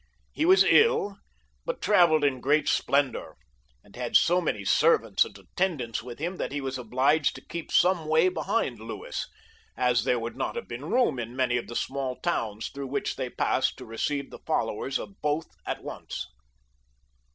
[0.31, 1.17] He 326 LOUIS XIIL [CH, was ill,
[1.63, 3.37] but travelled in great splendour,
[3.83, 7.71] and had so many servants and attendants with him that he was obliged to keep
[7.71, 9.27] some way behind Louis,
[9.77, 13.15] as there would not have been room in many of 'the small towns through which
[13.15, 16.25] they {^sed to receive the followers of both at once.